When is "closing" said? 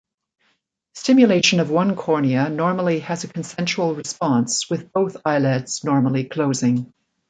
6.23-6.91